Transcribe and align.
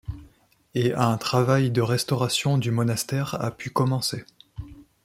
Et 0.73 0.95
un 0.95 1.15
travail 1.19 1.69
de 1.69 1.79
restauration 1.79 2.57
du 2.57 2.71
monastère 2.71 3.35
a 3.39 3.51
pu 3.51 3.69
commencer. 3.69 4.25